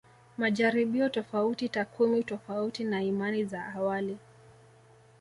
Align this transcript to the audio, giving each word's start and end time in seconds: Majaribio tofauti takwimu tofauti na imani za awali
Majaribio 0.37 1.09
tofauti 1.09 1.69
takwimu 1.69 2.23
tofauti 2.23 2.83
na 2.83 3.03
imani 3.03 3.45
za 3.45 3.65
awali 3.65 4.17